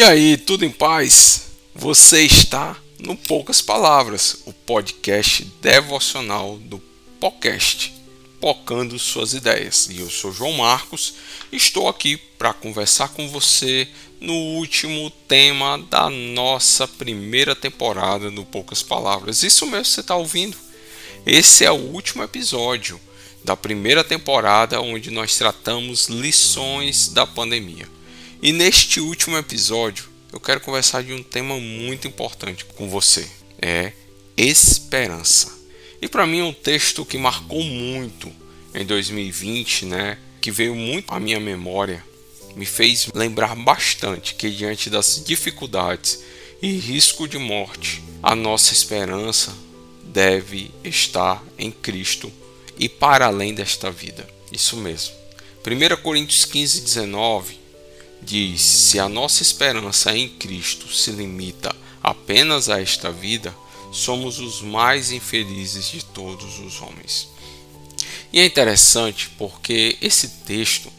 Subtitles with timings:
[0.00, 1.48] E aí, tudo em paz?
[1.74, 6.78] Você está no Poucas Palavras, o podcast devocional do
[7.20, 7.92] podcast,
[8.40, 9.90] pocando suas ideias.
[9.90, 11.16] E eu sou João Marcos,
[11.52, 13.86] estou aqui para conversar com você
[14.18, 19.42] no último tema da nossa primeira temporada do Poucas Palavras.
[19.42, 20.56] Isso mesmo você está ouvindo.
[21.26, 22.98] Esse é o último episódio
[23.44, 27.99] da primeira temporada onde nós tratamos lições da pandemia.
[28.42, 33.28] E neste último episódio, eu quero conversar de um tema muito importante com você.
[33.60, 33.92] É
[34.34, 35.60] esperança.
[36.00, 38.32] E para mim é um texto que marcou muito
[38.74, 40.16] em 2020, né?
[40.40, 42.02] Que veio muito à minha memória,
[42.56, 46.20] me fez lembrar bastante que diante das dificuldades
[46.62, 49.54] e risco de morte, a nossa esperança
[50.02, 52.32] deve estar em Cristo
[52.78, 54.26] e para além desta vida.
[54.50, 55.14] Isso mesmo.
[55.62, 57.59] 1 Coríntios 15, 19
[58.22, 63.54] diz: Se a nossa esperança em Cristo se limita apenas a esta vida,
[63.92, 67.28] somos os mais infelizes de todos os homens.
[68.32, 70.92] E é interessante porque esse texto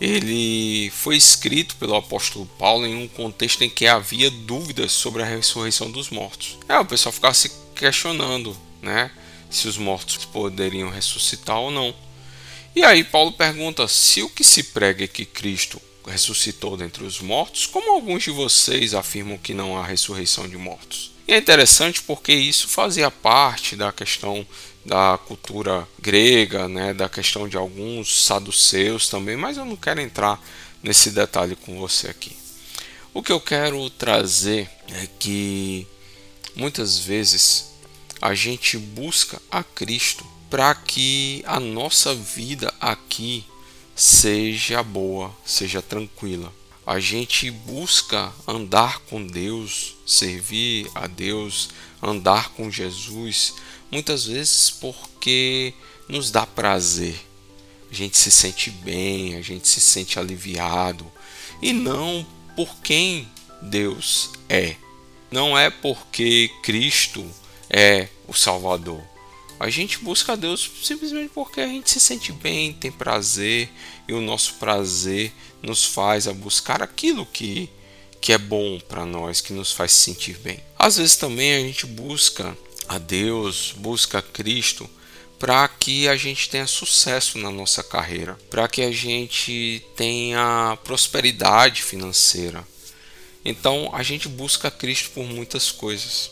[0.00, 5.26] ele foi escrito pelo apóstolo Paulo em um contexto em que havia dúvidas sobre a
[5.26, 6.58] ressurreição dos mortos.
[6.68, 9.12] É, o pessoal ficava se questionando, né,
[9.48, 11.94] se os mortos poderiam ressuscitar ou não.
[12.74, 17.20] E aí Paulo pergunta se o que se prega é que Cristo ressuscitou dentre os
[17.20, 21.12] mortos, como alguns de vocês afirmam que não há ressurreição de mortos.
[21.26, 24.46] E é interessante porque isso fazia parte da questão
[24.84, 30.42] da cultura grega, né, da questão de alguns saduceus também, mas eu não quero entrar
[30.82, 32.36] nesse detalhe com você aqui.
[33.14, 35.86] O que eu quero trazer é que
[36.56, 37.72] muitas vezes
[38.20, 43.44] a gente busca a Cristo para que a nossa vida aqui
[44.02, 46.52] seja boa, seja tranquila.
[46.84, 51.68] A gente busca andar com Deus, servir a Deus,
[52.02, 53.54] andar com Jesus,
[53.92, 55.72] muitas vezes porque
[56.08, 57.14] nos dá prazer.
[57.88, 61.06] A gente se sente bem, a gente se sente aliviado,
[61.62, 62.26] e não
[62.56, 63.28] por quem
[63.62, 64.74] Deus é.
[65.30, 67.24] Não é porque Cristo
[67.70, 69.11] é o Salvador.
[69.58, 73.70] A gente busca a Deus simplesmente porque a gente se sente bem, tem prazer
[74.08, 75.32] e o nosso prazer
[75.62, 77.70] nos faz a buscar aquilo que,
[78.20, 80.58] que é bom para nós, que nos faz se sentir bem.
[80.78, 82.56] Às vezes também a gente busca
[82.88, 84.88] a Deus, busca a Cristo
[85.38, 91.82] para que a gente tenha sucesso na nossa carreira, para que a gente tenha prosperidade
[91.82, 92.64] financeira.
[93.44, 96.30] Então a gente busca Cristo por muitas coisas.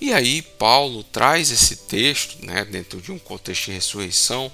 [0.00, 4.50] E aí Paulo traz esse texto, né, dentro de um contexto de ressurreição,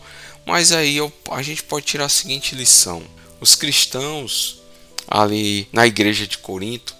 [0.47, 3.03] mas aí eu, a gente pode tirar a seguinte lição:
[3.41, 4.63] os cristãos
[5.07, 6.95] ali na igreja de Corinto,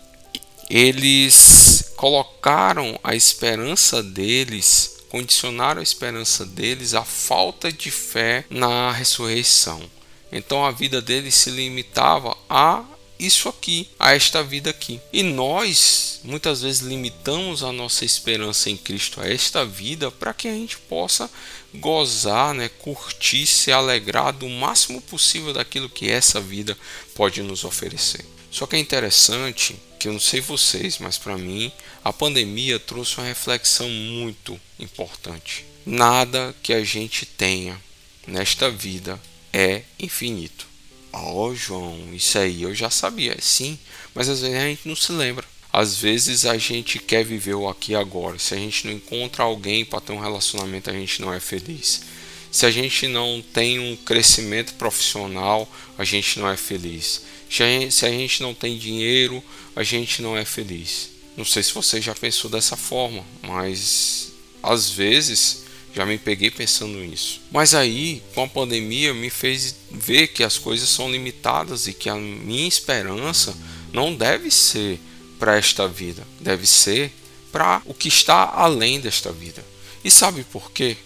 [0.69, 9.83] eles colocaram a esperança deles, condicionaram a esperança deles à falta de fé na ressurreição.
[10.31, 12.85] Então a vida deles se limitava a
[13.19, 15.01] isso aqui, a esta vida aqui.
[15.13, 20.49] E nós muitas vezes limitamos a nossa esperança em Cristo a esta vida para que
[20.49, 21.31] a gente possa
[21.75, 26.77] gozar, né, curtir, se alegrar do máximo possível daquilo que essa vida
[27.15, 28.25] pode nos oferecer.
[28.51, 31.73] Só que é interessante que eu não sei vocês, mas para mim
[32.05, 35.65] a pandemia trouxe uma reflexão muito importante.
[35.85, 37.81] Nada que a gente tenha
[38.27, 39.21] nesta vida
[39.53, 40.74] é infinito.
[41.17, 43.79] Oh, João, isso aí eu já sabia, sim,
[44.15, 45.47] mas às vezes a gente não se lembra.
[45.73, 48.39] Às vezes a gente quer viver o aqui e agora.
[48.39, 52.03] Se a gente não encontra alguém para ter um relacionamento, a gente não é feliz.
[52.51, 57.23] Se a gente não tem um crescimento profissional, a gente não é feliz.
[57.51, 57.63] Se
[58.05, 59.43] a gente não tem dinheiro,
[59.75, 61.11] a gente não é feliz.
[61.37, 65.64] Não sei se você já pensou dessa forma, mas às vezes
[65.95, 67.41] já me peguei pensando nisso.
[67.53, 72.09] Mas aí, com a pandemia, me fez ver que as coisas são limitadas e que
[72.09, 73.57] a minha esperança
[73.93, 74.99] não deve ser
[75.39, 77.13] para esta vida, deve ser
[77.53, 79.65] para o que está além desta vida.
[80.05, 80.97] E sabe por quê?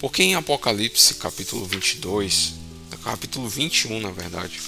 [0.00, 2.54] Porque em Apocalipse, capítulo 22,
[3.04, 4.60] capítulo 21, na verdade,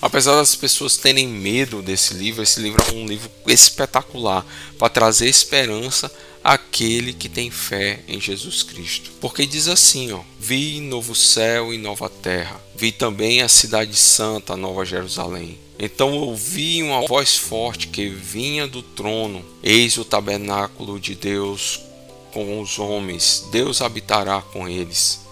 [0.00, 4.46] apesar das pessoas terem medo desse livro, esse livro é um livro espetacular
[4.78, 6.10] para trazer esperança
[6.44, 9.10] aquele que tem fé em Jesus Cristo.
[9.20, 12.60] Porque diz assim, ó: Vi novo céu e nova terra.
[12.76, 15.58] Vi também a cidade santa, nova Jerusalém.
[15.78, 21.80] Então ouvi uma voz forte que vinha do trono: Eis o tabernáculo de Deus
[22.32, 23.48] com os homens.
[23.50, 25.24] Deus habitará com eles.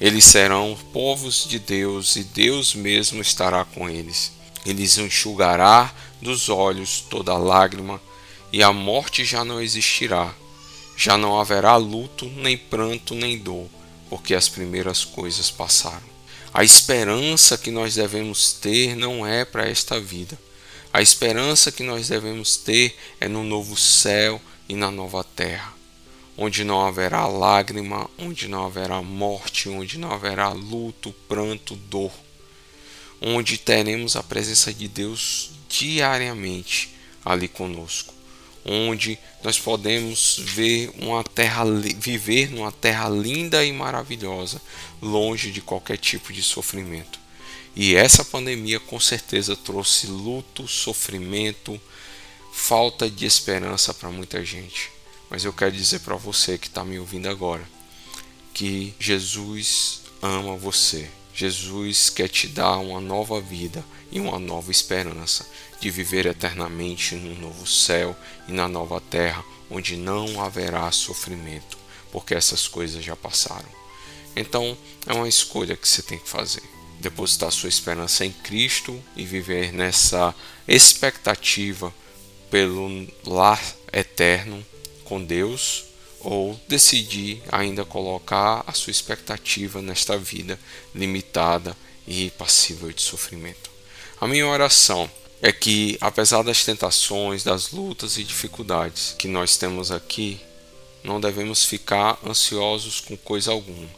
[0.00, 4.32] Eles serão povos de Deus e Deus mesmo estará com eles.
[4.66, 8.00] Ele lhes enxugará dos olhos toda lágrima,
[8.52, 10.34] e a morte já não existirá.
[10.96, 13.66] Já não haverá luto, nem pranto, nem dor,
[14.10, 16.12] porque as primeiras coisas passaram.
[16.52, 20.38] A esperança que nós devemos ter não é para esta vida.
[20.92, 24.38] A esperança que nós devemos ter é no novo céu
[24.68, 25.72] e na nova terra,
[26.36, 32.12] onde não haverá lágrima, onde não haverá morte, onde não haverá luto, pranto, dor,
[33.22, 36.90] onde teremos a presença de Deus diariamente
[37.24, 38.12] ali conosco,
[38.64, 41.64] onde nós podemos ver uma terra
[41.96, 44.60] viver numa terra linda e maravilhosa,
[45.00, 47.18] longe de qualquer tipo de sofrimento.
[47.74, 51.80] E essa pandemia com certeza trouxe luto, sofrimento,
[52.52, 54.90] falta de esperança para muita gente.
[55.30, 57.66] Mas eu quero dizer para você que está me ouvindo agora
[58.52, 61.08] que Jesus ama você.
[61.34, 65.46] Jesus quer te dar uma nova vida e uma nova esperança
[65.80, 71.78] de viver eternamente no novo céu e na nova terra, onde não haverá sofrimento,
[72.10, 73.68] porque essas coisas já passaram.
[74.36, 74.76] Então,
[75.06, 76.62] é uma escolha que você tem que fazer
[77.02, 80.34] depositar sua esperança em Cristo e viver nessa
[80.68, 81.92] expectativa
[82.48, 83.60] pelo lar
[83.92, 84.64] eterno
[85.04, 85.84] com Deus,
[86.22, 90.58] ou decidir ainda colocar a sua expectativa nesta vida
[90.94, 91.76] limitada
[92.06, 93.70] e passível de sofrimento.
[94.20, 95.10] A minha oração
[95.40, 100.40] é que, apesar das tentações, das lutas e dificuldades que nós temos aqui,
[101.02, 103.88] não devemos ficar ansiosos com coisa alguma,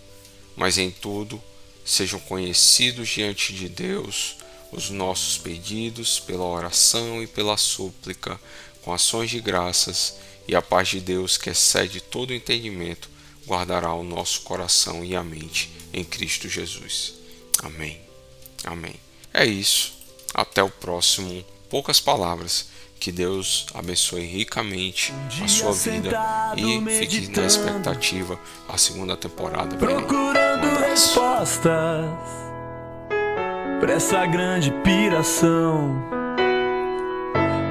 [0.56, 1.42] mas em tudo
[1.84, 4.36] sejam conhecidos diante de Deus
[4.72, 8.40] os nossos pedidos pela oração e pela súplica,
[8.82, 13.08] com ações de graças, e a paz de Deus, que excede todo entendimento,
[13.46, 17.14] guardará o nosso coração e a mente em Cristo Jesus.
[17.62, 18.00] Amém.
[18.64, 18.94] Amém.
[19.32, 19.94] É isso.
[20.32, 21.44] Até o próximo.
[21.68, 22.72] Poucas palavras.
[22.98, 25.12] Que Deus abençoe ricamente
[25.42, 26.18] a sua vida
[26.56, 29.76] e fique na expectativa a segunda temporada.
[29.76, 32.06] Procurando um respostas
[33.78, 36.13] para essa grande piração.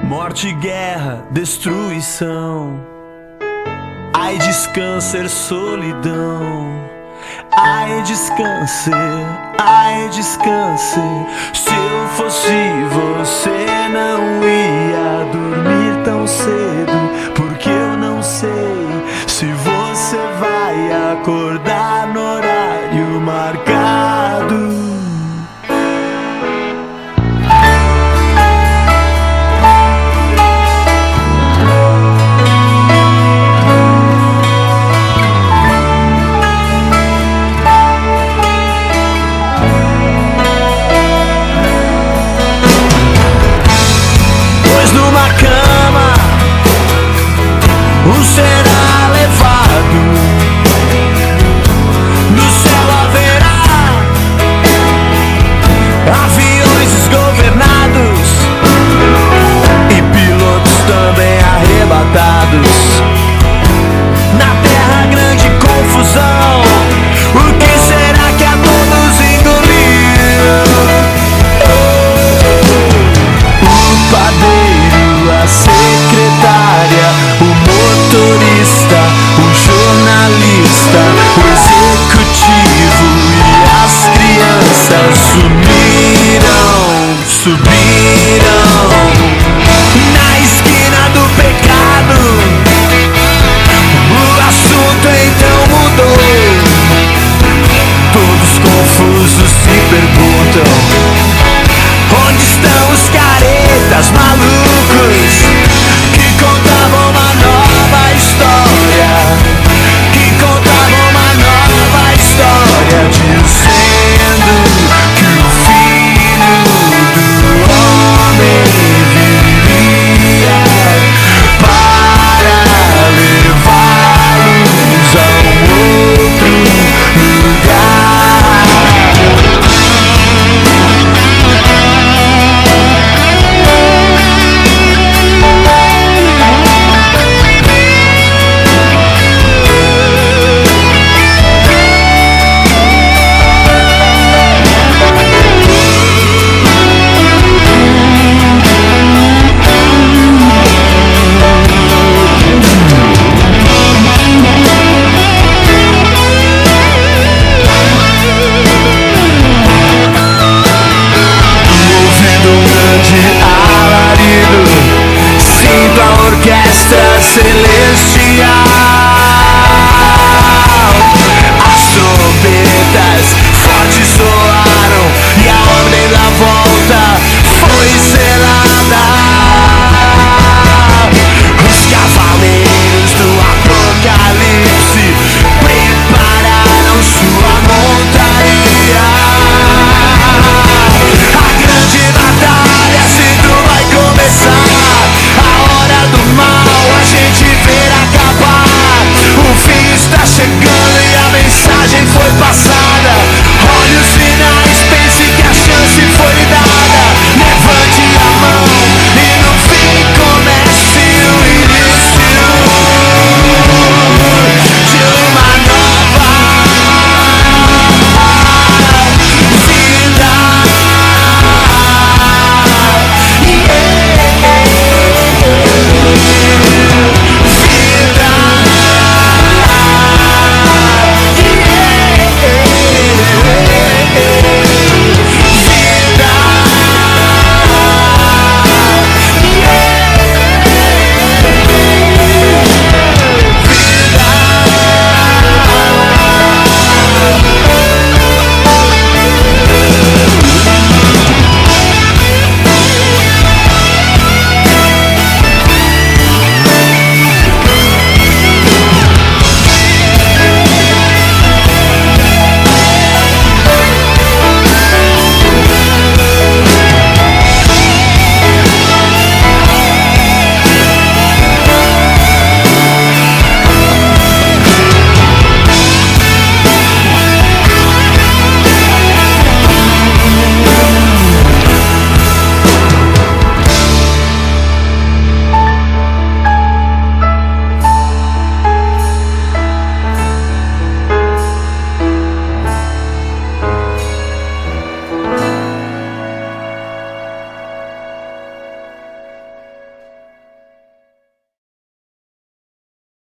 [0.08, 2.78] Morte, guerra, destruição.
[4.12, 6.84] AIDS, câncer, solidão.
[7.56, 8.90] Ai, descanse,
[9.58, 11.00] ai, descanse.
[11.54, 12.52] Se eu fosse
[12.90, 17.32] você, não ia dormir tão cedo.
[17.34, 18.50] Porque eu não sei
[19.26, 22.03] se você vai acordar